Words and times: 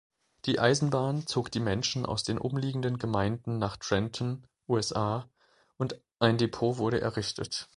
Die 0.45 0.59
Eisenbahn 0.59 1.27
zog 1.27 1.51
die 1.51 1.59
Menschen 1.59 2.07
aus 2.07 2.23
den 2.23 2.39
umliegenden 2.39 2.97
Gemeinden 2.97 3.59
nach 3.59 3.77
Trenton, 3.77 4.47
USA, 4.67 5.29
und 5.77 6.01
ein 6.17 6.39
Depot 6.39 6.79
wurde 6.79 6.99
errichtet. 6.99 7.69